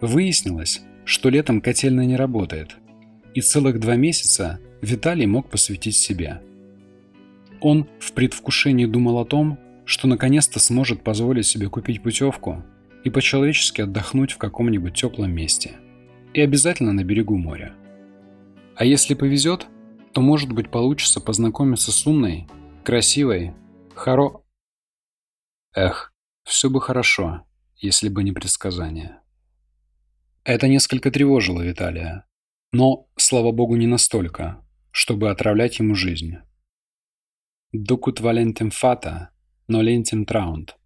Выяснилось, 0.00 0.82
что 1.04 1.28
летом 1.28 1.60
котельная 1.60 2.06
не 2.06 2.14
работает, 2.14 2.76
и 3.34 3.40
целых 3.40 3.80
два 3.80 3.96
месяца 3.96 4.60
Виталий 4.82 5.26
мог 5.26 5.50
посвятить 5.50 5.96
себе. 5.96 6.40
Он 7.60 7.88
в 7.98 8.12
предвкушении 8.12 8.86
думал 8.86 9.18
о 9.18 9.24
том, 9.24 9.58
что 9.84 10.06
наконец-то 10.06 10.60
сможет 10.60 11.02
позволить 11.02 11.46
себе 11.46 11.68
купить 11.68 12.04
путевку 12.04 12.62
и 13.08 13.10
по-человечески 13.10 13.80
отдохнуть 13.80 14.32
в 14.32 14.38
каком-нибудь 14.38 14.94
теплом 14.94 15.32
месте. 15.32 15.76
И 16.34 16.40
обязательно 16.40 16.92
на 16.92 17.04
берегу 17.04 17.36
моря. 17.36 17.74
А 18.76 18.84
если 18.84 19.14
повезет, 19.14 19.66
то 20.12 20.20
может 20.20 20.52
быть 20.52 20.70
получится 20.70 21.20
познакомиться 21.20 21.90
с 21.90 22.06
умной, 22.06 22.46
красивой, 22.84 23.54
хоро... 23.94 24.42
Эх, 25.74 26.12
все 26.44 26.70
бы 26.70 26.80
хорошо, 26.80 27.46
если 27.76 28.08
бы 28.08 28.22
не 28.22 28.32
предсказание. 28.32 29.20
Это 30.44 30.68
несколько 30.68 31.10
тревожило 31.10 31.62
Виталия. 31.62 32.26
Но, 32.72 33.08
слава 33.16 33.52
богу, 33.52 33.76
не 33.76 33.86
настолько, 33.86 34.62
чтобы 34.90 35.30
отравлять 35.30 35.78
ему 35.78 35.94
жизнь. 35.94 36.36
«Докут 37.72 38.20
валентем 38.20 38.70
фата, 38.70 39.30
но 39.66 39.80
лентем 39.82 40.24
траунд», 40.24 40.76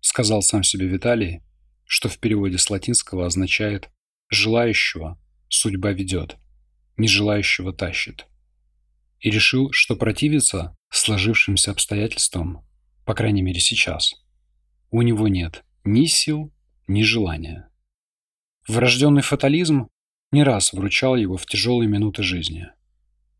сказал 0.00 0.42
сам 0.42 0.62
себе 0.62 0.86
Виталий, 0.86 1.42
что 1.86 2.08
в 2.08 2.18
переводе 2.18 2.58
с 2.58 2.68
латинского 2.68 3.26
означает 3.26 3.90
«желающего 4.28 5.18
судьба 5.48 5.92
ведет, 5.92 6.36
не 6.96 7.08
желающего 7.08 7.72
тащит». 7.72 8.26
И 9.20 9.30
решил, 9.30 9.72
что 9.72 9.96
противиться 9.96 10.76
сложившимся 10.90 11.70
обстоятельствам, 11.70 12.66
по 13.04 13.14
крайней 13.14 13.42
мере 13.42 13.60
сейчас, 13.60 14.14
у 14.90 15.02
него 15.02 15.28
нет 15.28 15.64
ни 15.84 16.06
сил, 16.06 16.52
ни 16.88 17.02
желания. 17.02 17.70
Врожденный 18.68 19.22
фатализм 19.22 19.88
не 20.32 20.42
раз 20.42 20.72
вручал 20.72 21.16
его 21.16 21.36
в 21.36 21.46
тяжелые 21.46 21.88
минуты 21.88 22.22
жизни. 22.22 22.66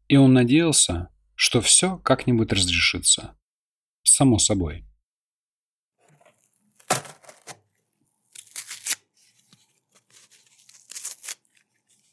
И 0.08 0.16
он 0.16 0.32
надеялся, 0.32 1.08
что 1.34 1.60
все 1.60 1.98
как-нибудь 1.98 2.52
разрешится. 2.52 3.36
Само 4.04 4.38
собой. 4.38 4.84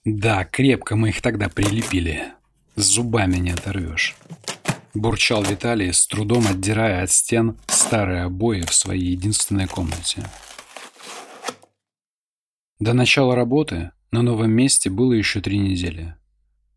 Да, 0.06 0.44
крепко 0.44 0.96
мы 0.96 1.10
их 1.10 1.22
тогда 1.22 1.48
прилепили. 1.48 2.34
С 2.76 2.84
зубами 2.84 3.38
не 3.38 3.52
оторвешь. 3.52 4.16
Бурчал 4.94 5.44
Виталий, 5.44 5.94
с 5.94 6.06
трудом 6.08 6.46
отдирая 6.46 7.04
от 7.04 7.12
стен 7.12 7.58
старые 7.68 8.24
обои 8.24 8.62
в 8.62 8.74
своей 8.74 9.12
единственной 9.12 9.68
комнате. 9.68 10.24
До 12.80 12.94
начала 12.94 13.36
работы 13.36 13.92
на 14.12 14.22
новом 14.22 14.52
месте 14.52 14.90
было 14.90 15.14
еще 15.14 15.40
три 15.40 15.58
недели, 15.58 16.16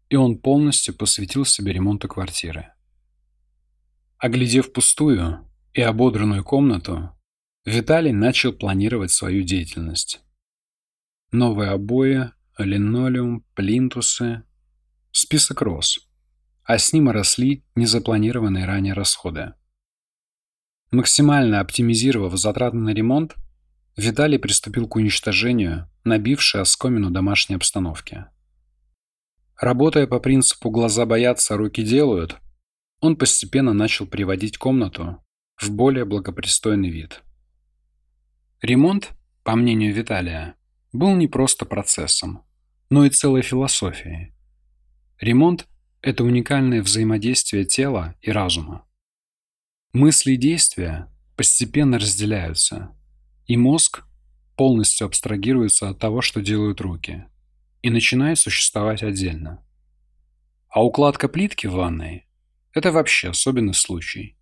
и 0.08 0.16
он 0.16 0.38
полностью 0.38 0.94
посвятил 0.94 1.44
себе 1.44 1.72
ремонту 1.72 2.08
квартиры. 2.08 2.72
Оглядев 4.18 4.72
пустую 4.72 5.46
и 5.74 5.82
ободранную 5.82 6.44
комнату, 6.44 7.10
Виталий 7.64 8.12
начал 8.12 8.52
планировать 8.52 9.10
свою 9.10 9.42
деятельность. 9.42 10.20
Новые 11.32 11.70
обои, 11.70 12.30
линолеум, 12.58 13.44
плинтусы. 13.54 14.42
Список 15.12 15.62
рос, 15.62 15.98
а 16.64 16.78
с 16.78 16.92
ним 16.92 17.08
росли 17.10 17.64
незапланированные 17.74 18.66
ранее 18.66 18.92
расходы. 18.92 19.54
Максимально 20.90 21.60
оптимизировав 21.60 22.36
затраты 22.36 22.76
на 22.76 22.90
ремонт, 22.90 23.34
Виталий 23.96 24.38
приступил 24.38 24.86
к 24.88 24.96
уничтожению 24.96 25.90
набившей 26.04 26.60
оскомину 26.60 27.10
домашней 27.10 27.56
обстановки. 27.56 28.26
Работая 29.58 30.06
по 30.06 30.20
принципу 30.20 30.70
«глаза 30.70 31.06
боятся, 31.06 31.56
руки 31.56 31.82
делают», 31.82 32.36
он 33.00 33.16
постепенно 33.16 33.72
начал 33.72 34.06
приводить 34.06 34.58
комнату 34.58 35.24
в 35.56 35.70
более 35.70 36.04
благопристойный 36.04 36.90
вид. 36.90 37.22
Ремонт, 38.60 39.12
по 39.44 39.56
мнению 39.56 39.94
Виталия, 39.94 40.56
был 40.92 41.14
не 41.14 41.26
просто 41.26 41.64
процессом, 41.64 42.45
но 42.90 43.04
и 43.04 43.10
целой 43.10 43.42
философией. 43.42 44.32
Ремонт– 45.20 45.66
это 46.02 46.24
уникальное 46.24 46.82
взаимодействие 46.82 47.64
тела 47.64 48.14
и 48.20 48.30
разума. 48.30 48.86
Мысли 49.92 50.32
и 50.32 50.36
действия 50.36 51.10
постепенно 51.36 51.98
разделяются, 51.98 52.94
и 53.46 53.56
мозг 53.56 54.04
полностью 54.56 55.06
абстрагируется 55.06 55.88
от 55.88 55.98
того, 55.98 56.20
что 56.20 56.42
делают 56.42 56.80
руки, 56.80 57.24
и 57.82 57.90
начинает 57.90 58.38
существовать 58.38 59.02
отдельно. 59.02 59.64
А 60.68 60.84
укладка 60.84 61.28
плитки 61.28 61.66
в 61.66 61.72
ванной– 61.72 62.26
это 62.72 62.92
вообще 62.92 63.30
особенный 63.30 63.74
случай. 63.74 64.36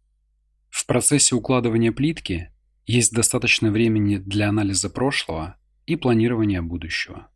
В 0.70 0.86
процессе 0.86 1.34
укладывания 1.34 1.92
плитки 1.92 2.50
есть 2.86 3.12
достаточно 3.12 3.70
времени 3.70 4.16
для 4.16 4.48
анализа 4.48 4.90
прошлого 4.90 5.56
и 5.86 5.96
планирования 5.96 6.60
будущего. 6.62 7.30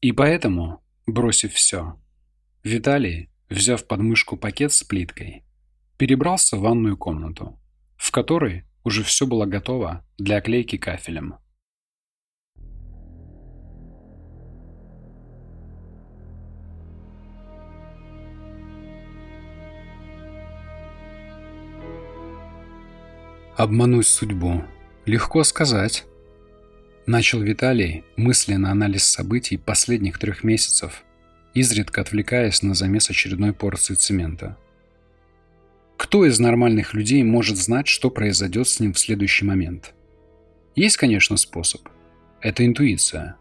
И 0.00 0.12
поэтому, 0.12 0.82
бросив 1.06 1.52
все, 1.52 2.00
Виталий, 2.64 3.28
взяв 3.50 3.86
под 3.86 4.00
мышку 4.00 4.38
пакет 4.38 4.72
с 4.72 4.82
плиткой, 4.82 5.44
перебрался 5.98 6.56
в 6.56 6.60
ванную 6.60 6.96
комнату, 6.96 7.60
в 7.96 8.10
которой 8.10 8.64
уже 8.82 9.04
все 9.04 9.26
было 9.26 9.44
готово 9.44 10.06
для 10.16 10.38
оклейки 10.38 10.78
кафелем. 10.78 11.34
Обмануть 23.56 24.06
судьбу. 24.06 24.64
Легко 25.04 25.44
сказать. 25.44 26.06
Начал 27.06 27.40
Виталий 27.40 28.04
мысленный 28.16 28.70
анализ 28.70 29.04
событий 29.04 29.56
последних 29.56 30.18
трех 30.18 30.44
месяцев, 30.44 31.02
изредка 31.54 32.02
отвлекаясь 32.02 32.62
на 32.62 32.74
замес 32.74 33.08
очередной 33.08 33.52
порции 33.52 33.94
цемента. 33.94 34.56
Кто 35.96 36.26
из 36.26 36.38
нормальных 36.38 36.94
людей 36.94 37.22
может 37.22 37.56
знать, 37.56 37.88
что 37.88 38.10
произойдет 38.10 38.68
с 38.68 38.80
ним 38.80 38.92
в 38.92 38.98
следующий 38.98 39.44
момент? 39.44 39.94
Есть, 40.76 40.98
конечно, 40.98 41.36
способ. 41.36 41.88
Это 42.40 42.64
интуиция. 42.64 43.36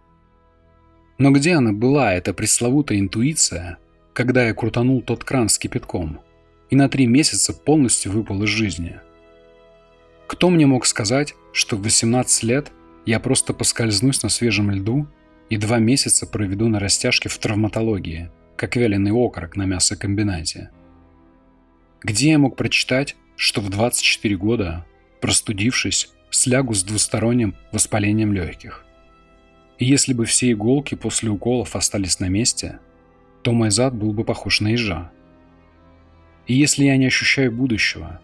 Но 1.17 1.32
где 1.32 1.54
она 1.54 1.74
была, 1.74 2.13
эта 2.13 2.34
пресловутая 2.34 3.00
интуиция, 3.00 3.78
когда 4.13 4.48
я 4.48 4.54
крутанул 4.54 5.02
тот 5.02 5.24
кран 5.24 5.50
с 5.50 5.60
кипятком 5.60 6.22
и 6.69 6.76
на 6.76 6.88
три 6.88 7.08
месяца 7.08 7.54
полностью 7.54 8.13
выпал 8.13 8.41
из 8.43 8.50
жизни? 8.50 9.00
Кто 10.28 10.50
мне 10.50 10.65
мог 10.65 10.86
сказать, 10.86 11.36
что 11.52 11.76
в 11.76 11.82
18 11.82 12.43
лет 12.43 12.72
я 13.05 13.19
просто 13.19 13.53
поскользнусь 13.53 14.23
на 14.23 14.29
свежем 14.29 14.71
льду 14.71 15.07
и 15.49 15.57
два 15.57 15.79
месяца 15.79 16.27
проведу 16.27 16.67
на 16.67 16.79
растяжке 16.79 17.29
в 17.29 17.38
травматологии, 17.38 18.29
как 18.55 18.75
вяленый 18.75 19.12
окорок 19.12 19.55
на 19.55 19.63
мясокомбинате? 19.63 20.69
Где 22.01 22.31
я 22.31 22.39
мог 22.39 22.55
прочитать, 22.55 23.15
что 23.35 23.62
в 23.62 23.69
24 23.69 24.35
года, 24.38 24.85
простудившись, 25.21 26.12
слягу 26.29 26.73
с 26.73 26.83
двусторонним 26.83 27.55
воспалением 27.71 28.33
легких? 28.33 28.85
И 29.79 29.85
если 29.85 30.13
бы 30.13 30.25
все 30.25 30.51
иголки 30.51 30.95
после 30.95 31.29
уколов 31.29 31.75
остались 31.75 32.19
на 32.19 32.27
месте, 32.27 32.79
то 33.41 33.53
мой 33.53 33.71
зад 33.71 33.95
был 33.95 34.12
бы 34.12 34.25
похож 34.25 34.59
на 34.59 34.67
ежа. 34.69 35.12
И 36.47 36.53
если 36.53 36.83
я 36.83 36.97
не 36.97 37.07
ощущаю 37.07 37.51
будущего, 37.51 38.19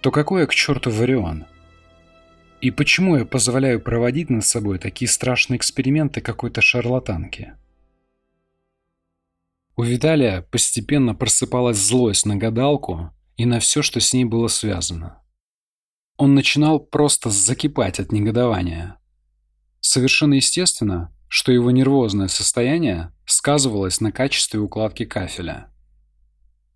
то 0.00 0.10
какой 0.10 0.42
я 0.42 0.46
к 0.46 0.54
черту 0.54 0.90
варион? 0.90 1.46
И 2.60 2.70
почему 2.70 3.16
я 3.16 3.24
позволяю 3.24 3.80
проводить 3.80 4.28
над 4.28 4.44
собой 4.44 4.78
такие 4.78 5.08
страшные 5.08 5.56
эксперименты 5.56 6.20
какой-то 6.20 6.60
шарлатанки? 6.60 7.54
У 9.76 9.82
Виталия 9.82 10.42
постепенно 10.42 11.14
просыпалась 11.14 11.78
злость 11.78 12.26
на 12.26 12.36
гадалку 12.36 13.14
и 13.38 13.46
на 13.46 13.60
все, 13.60 13.80
что 13.80 13.98
с 13.98 14.12
ней 14.12 14.26
было 14.26 14.48
связано. 14.48 15.22
Он 16.18 16.34
начинал 16.34 16.80
просто 16.80 17.30
закипать 17.30 17.98
от 17.98 18.12
негодования. 18.12 19.00
Совершенно 19.80 20.34
естественно, 20.34 21.14
что 21.28 21.52
его 21.52 21.70
нервозное 21.70 22.28
состояние 22.28 23.14
сказывалось 23.24 24.02
на 24.02 24.12
качестве 24.12 24.60
укладки 24.60 25.06
кафеля. 25.06 25.72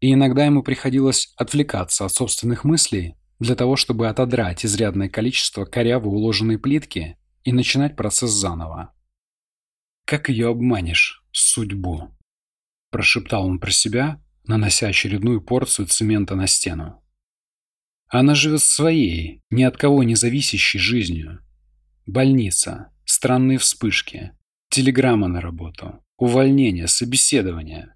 И 0.00 0.14
иногда 0.14 0.46
ему 0.46 0.62
приходилось 0.62 1.34
отвлекаться 1.36 2.06
от 2.06 2.14
собственных 2.14 2.64
мыслей 2.64 3.16
для 3.44 3.54
того, 3.56 3.76
чтобы 3.76 4.08
отодрать 4.08 4.64
изрядное 4.64 5.10
количество 5.10 5.66
коряво 5.66 6.08
уложенной 6.08 6.58
плитки 6.58 7.18
и 7.44 7.52
начинать 7.52 7.94
процесс 7.94 8.30
заново. 8.30 8.94
«Как 10.06 10.30
ее 10.30 10.48
обманешь, 10.48 11.22
судьбу?»– 11.30 12.08
прошептал 12.90 13.46
он 13.46 13.58
про 13.60 13.70
себя, 13.70 14.22
нанося 14.44 14.86
очередную 14.86 15.42
порцию 15.42 15.86
цемента 15.86 16.34
на 16.36 16.46
стену. 16.46 17.02
Она 18.08 18.34
живет 18.34 18.62
своей, 18.62 19.42
ни 19.50 19.62
от 19.62 19.76
кого 19.76 20.02
не 20.04 20.14
зависящей 20.14 20.80
жизнью. 20.80 21.40
Больница, 22.06 22.92
странные 23.04 23.58
вспышки, 23.58 24.32
телеграмма 24.70 25.28
на 25.28 25.42
работу, 25.42 26.02
увольнение, 26.16 26.86
собеседование. 26.86 27.94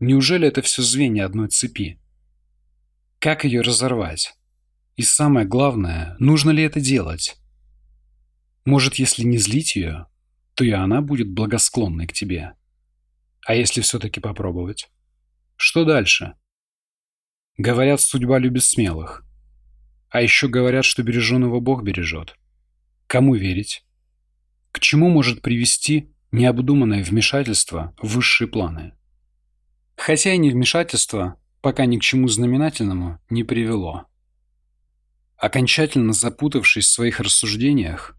Неужели 0.00 0.48
это 0.48 0.62
все 0.62 0.82
звенья 0.82 1.24
одной 1.24 1.48
цепи? 1.48 2.00
Как 3.20 3.44
ее 3.44 3.60
разорвать? 3.60 4.37
И 4.98 5.02
самое 5.02 5.46
главное, 5.46 6.16
нужно 6.18 6.50
ли 6.50 6.64
это 6.64 6.80
делать? 6.80 7.36
Может, 8.64 8.96
если 8.96 9.22
не 9.22 9.38
злить 9.38 9.76
ее, 9.76 10.08
то 10.54 10.64
и 10.64 10.72
она 10.72 11.00
будет 11.00 11.30
благосклонной 11.30 12.08
к 12.08 12.12
тебе. 12.12 12.54
А 13.46 13.54
если 13.54 13.80
все-таки 13.80 14.18
попробовать? 14.18 14.90
Что 15.54 15.84
дальше? 15.84 16.34
Говорят, 17.56 18.00
судьба 18.00 18.40
любит 18.40 18.64
смелых. 18.64 19.24
А 20.10 20.20
еще 20.20 20.48
говорят, 20.48 20.84
что 20.84 21.04
береженого 21.04 21.60
Бог 21.60 21.84
бережет. 21.84 22.36
Кому 23.06 23.36
верить? 23.36 23.84
К 24.72 24.80
чему 24.80 25.10
может 25.10 25.42
привести 25.42 26.12
необдуманное 26.32 27.04
вмешательство 27.04 27.94
в 28.02 28.16
высшие 28.16 28.48
планы? 28.48 28.94
Хотя 29.94 30.32
и 30.32 30.38
не 30.38 30.50
вмешательство, 30.50 31.40
пока 31.60 31.86
ни 31.86 31.98
к 31.98 32.02
чему 32.02 32.26
знаменательному 32.26 33.20
не 33.30 33.44
привело. 33.44 34.08
Окончательно 35.38 36.12
запутавшись 36.12 36.86
в 36.86 36.92
своих 36.92 37.20
рассуждениях, 37.20 38.16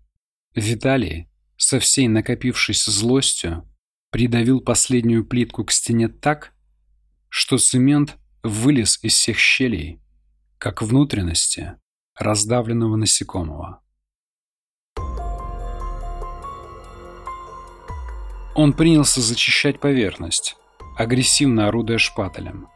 Виталий, 0.55 1.29
со 1.57 1.79
всей 1.79 2.07
накопившейся 2.07 2.91
злостью, 2.91 3.69
придавил 4.09 4.61
последнюю 4.61 5.25
плитку 5.25 5.65
к 5.65 5.71
стене 5.71 6.07
так, 6.07 6.53
что 7.27 7.57
цемент 7.57 8.17
вылез 8.41 9.03
из 9.03 9.13
всех 9.13 9.37
щелей, 9.37 9.99
как 10.57 10.81
внутренности 10.81 11.75
раздавленного 12.17 12.95
насекомого. 12.95 13.81
Он 18.55 18.73
принялся 18.73 19.19
зачищать 19.19 19.81
поверхность, 19.81 20.55
агрессивно 20.97 21.67
орудуя 21.67 21.97
шпателем. 21.97 22.69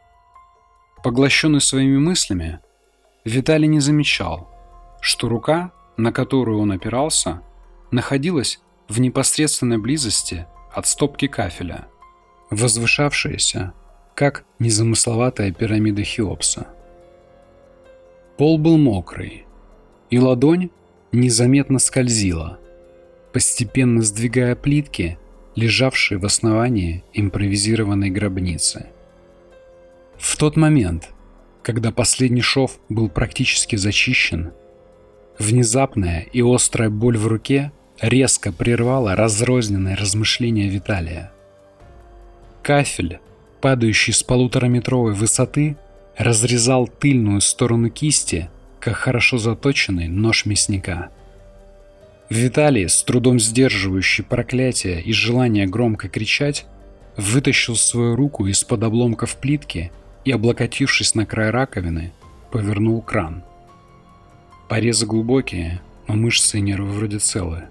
Поглощенный 1.02 1.60
своими 1.60 1.98
мыслями, 1.98 2.60
Виталий 3.24 3.68
не 3.68 3.80
замечал, 3.80 4.50
что 5.00 5.28
рука, 5.28 5.72
на 5.96 6.12
которую 6.12 6.60
он 6.60 6.72
опирался, 6.72 7.40
находилась 7.90 8.60
в 8.86 9.00
непосредственной 9.00 9.78
близости 9.78 10.46
от 10.70 10.86
стопки 10.86 11.26
кафеля, 11.26 11.86
возвышавшаяся, 12.50 13.72
как 14.14 14.44
незамысловатая 14.58 15.52
пирамида 15.52 16.02
Хеопса. 16.02 16.68
Пол 18.36 18.58
был 18.58 18.76
мокрый, 18.76 19.46
и 20.10 20.18
ладонь 20.18 20.70
незаметно 21.10 21.78
скользила, 21.78 22.58
постепенно 23.32 24.02
сдвигая 24.02 24.54
плитки, 24.54 25.18
лежавшие 25.54 26.18
в 26.18 26.26
основании 26.26 27.04
импровизированной 27.14 28.10
гробницы. 28.10 28.86
В 30.18 30.36
тот 30.36 30.56
момент, 30.56 31.13
когда 31.64 31.90
последний 31.90 32.42
шов 32.42 32.78
был 32.88 33.08
практически 33.08 33.74
зачищен, 33.74 34.52
внезапная 35.38 36.20
и 36.20 36.42
острая 36.42 36.90
боль 36.90 37.16
в 37.16 37.26
руке 37.26 37.72
резко 38.00 38.52
прервала 38.52 39.16
разрозненное 39.16 39.96
размышление 39.96 40.68
Виталия. 40.68 41.32
Кафель, 42.62 43.18
падающий 43.60 44.12
с 44.12 44.22
полутораметровой 44.22 45.14
высоты, 45.14 45.76
разрезал 46.16 46.86
тыльную 46.86 47.40
сторону 47.40 47.88
кисти, 47.88 48.50
как 48.78 48.96
хорошо 48.96 49.38
заточенный 49.38 50.06
нож 50.06 50.44
мясника. 50.44 51.08
Виталий, 52.28 52.88
с 52.88 53.02
трудом 53.02 53.40
сдерживающий 53.40 54.22
проклятие 54.22 55.00
и 55.00 55.12
желание 55.12 55.66
громко 55.66 56.08
кричать, 56.08 56.66
вытащил 57.16 57.76
свою 57.76 58.16
руку 58.16 58.46
из-под 58.46 58.82
обломков 58.82 59.36
плитки 59.36 59.90
и, 60.24 60.32
облокотившись 60.32 61.14
на 61.14 61.26
край 61.26 61.50
раковины, 61.50 62.12
повернул 62.50 63.02
кран. 63.02 63.42
Порезы 64.68 65.06
глубокие, 65.06 65.80
но 66.08 66.14
мышцы 66.14 66.58
и 66.58 66.60
нервы 66.60 66.90
вроде 66.92 67.18
целые, 67.18 67.68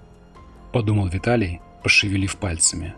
подумал 0.72 1.08
Виталий, 1.08 1.60
пошевелив 1.82 2.36
пальцами. 2.36 2.94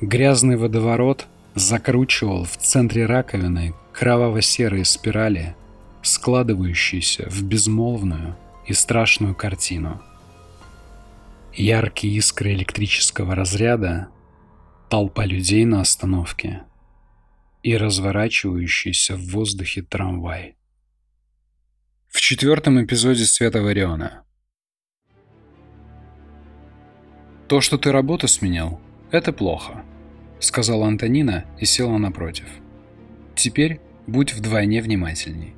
Грязный 0.00 0.56
водоворот 0.56 1.26
закручивал 1.54 2.44
в 2.44 2.56
центре 2.56 3.06
раковины 3.06 3.74
кроваво-серые 3.92 4.84
спирали, 4.84 5.54
складывающиеся 6.02 7.28
в 7.28 7.42
безмолвную 7.42 8.36
и 8.66 8.72
страшную 8.72 9.34
картину. 9.34 10.00
Яркие 11.54 12.14
искры 12.16 12.52
электрического 12.52 13.34
разряда, 13.34 14.08
толпа 14.88 15.26
людей 15.26 15.64
на 15.64 15.82
остановке 15.82 16.62
и 17.62 17.76
разворачивающийся 17.76 19.16
в 19.16 19.26
воздухе 19.30 19.82
трамвай. 19.82 20.56
В 22.08 22.20
четвертом 22.20 22.84
эпизоде 22.84 23.24
«Света 23.24 23.62
Вариона». 23.62 24.24
«То, 27.48 27.60
что 27.60 27.78
ты 27.78 27.92
работу 27.92 28.28
сменил, 28.28 28.80
это 29.10 29.32
плохо»,— 29.32 29.84
сказала 30.40 30.86
Антонина 30.86 31.44
и 31.58 31.64
села 31.64 31.98
напротив. 31.98 32.48
Теперь 33.34 33.80
будь 34.06 34.34
вдвойне 34.34 34.82
внимательней. 34.82 35.54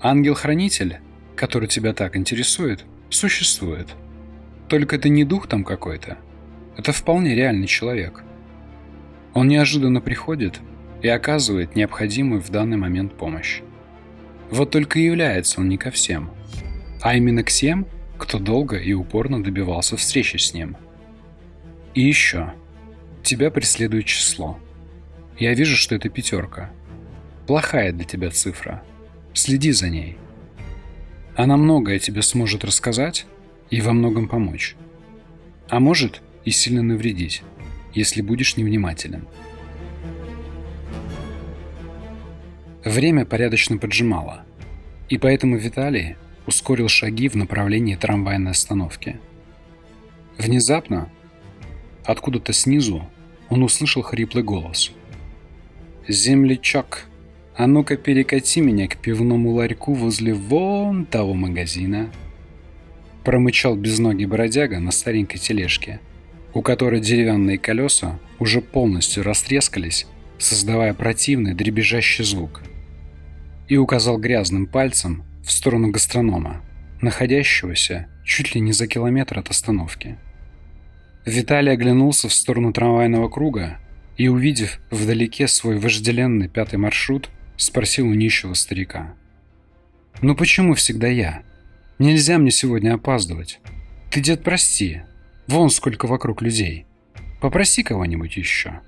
Ангел-хранитель, 0.00 0.98
который 1.36 1.68
тебя 1.68 1.92
так 1.92 2.16
интересует, 2.16 2.84
существует. 3.10 3.88
Только 4.68 4.96
это 4.96 5.08
не 5.08 5.24
дух 5.24 5.48
там 5.48 5.64
какой-то. 5.64 6.18
Это 6.76 6.92
вполне 6.92 7.34
реальный 7.34 7.66
человек. 7.66 8.22
Он 9.34 9.48
неожиданно 9.48 10.00
приходит 10.00 10.60
и 11.02 11.08
оказывает 11.08 11.76
необходимую 11.76 12.40
в 12.40 12.50
данный 12.50 12.76
момент 12.76 13.14
помощь. 13.14 13.62
Вот 14.50 14.70
только 14.70 14.98
является 14.98 15.60
он 15.60 15.68
не 15.68 15.76
ко 15.76 15.90
всем, 15.90 16.30
а 17.02 17.14
именно 17.16 17.42
к 17.42 17.50
тем, 17.50 17.86
кто 18.16 18.38
долго 18.38 18.76
и 18.76 18.92
упорно 18.92 19.42
добивался 19.42 19.96
встречи 19.96 20.36
с 20.36 20.52
ним. 20.54 20.76
И 21.94 22.02
еще. 22.02 22.52
Тебя 23.22 23.50
преследует 23.50 24.06
число. 24.06 24.58
Я 25.38 25.54
вижу, 25.54 25.76
что 25.76 25.94
это 25.94 26.08
пятерка. 26.08 26.70
Плохая 27.46 27.92
для 27.92 28.04
тебя 28.04 28.30
цифра. 28.30 28.82
Следи 29.34 29.70
за 29.72 29.88
ней. 29.88 30.18
Она 31.36 31.56
многое 31.56 31.98
тебе 31.98 32.22
сможет 32.22 32.64
рассказать 32.64 33.26
и 33.70 33.80
во 33.80 33.92
многом 33.92 34.28
помочь. 34.28 34.76
А 35.68 35.78
может 35.78 36.22
и 36.44 36.50
сильно 36.50 36.82
навредить, 36.82 37.42
если 37.94 38.22
будешь 38.22 38.56
невнимателен. 38.56 39.28
Время 42.84 43.24
порядочно 43.24 43.78
поджимало, 43.78 44.44
и 45.08 45.18
поэтому 45.18 45.56
Виталий 45.56 46.16
ускорил 46.46 46.88
шаги 46.88 47.28
в 47.28 47.34
направлении 47.34 47.96
трамвайной 47.96 48.52
остановки. 48.52 49.18
Внезапно, 50.38 51.10
откуда-то 52.04 52.52
снизу, 52.52 53.08
он 53.48 53.62
услышал 53.62 54.02
хриплый 54.02 54.44
голос– 54.44 54.92
«Землячок, 56.10 57.04
а 57.54 57.66
ну-ка 57.66 57.98
перекати 57.98 58.62
меня 58.62 58.88
к 58.88 58.96
пивному 58.96 59.52
ларьку 59.52 59.92
возле 59.92 60.32
вон 60.32 61.04
того 61.04 61.34
магазина». 61.34 62.10
Промычал 63.24 63.76
безногий 63.76 64.24
бродяга 64.24 64.80
на 64.80 64.90
старенькой 64.90 65.38
тележке, 65.38 66.00
у 66.54 66.62
которой 66.62 67.02
деревянные 67.02 67.58
колеса 67.58 68.18
уже 68.38 68.62
полностью 68.62 69.22
растрескались, 69.22 70.06
создавая 70.38 70.94
противный 70.94 71.54
дребезжащий 71.54 72.24
звук. 72.24 72.62
И 73.68 73.76
указал 73.76 74.18
грязным 74.18 74.66
пальцем 74.66 75.24
в 75.44 75.52
сторону 75.52 75.90
гастронома, 75.90 76.62
находящегося 77.00 78.08
чуть 78.24 78.54
ли 78.54 78.60
не 78.60 78.72
за 78.72 78.86
километр 78.86 79.38
от 79.38 79.50
остановки. 79.50 80.18
Виталий 81.24 81.72
оглянулся 81.72 82.28
в 82.28 82.32
сторону 82.32 82.72
трамвайного 82.72 83.28
круга 83.28 83.78
и, 84.16 84.28
увидев 84.28 84.78
вдалеке 84.90 85.48
свой 85.48 85.78
вожделенный 85.78 86.48
пятый 86.48 86.76
маршрут, 86.76 87.30
спросил 87.56 88.08
у 88.08 88.14
нищего 88.14 88.54
старика. 88.54 89.14
«Ну 90.22 90.34
почему 90.34 90.74
всегда 90.74 91.08
я? 91.08 91.42
Нельзя 91.98 92.38
мне 92.38 92.50
сегодня 92.50 92.94
опаздывать. 92.94 93.60
Ты, 94.10 94.20
дед, 94.20 94.42
прости. 94.42 95.02
Вон 95.46 95.70
сколько 95.70 96.06
вокруг 96.06 96.42
людей. 96.42 96.86
Попроси 97.40 97.82
кого-нибудь 97.82 98.36
еще». 98.36 98.80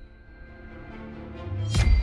Thank 1.73 1.85
you. 1.85 2.00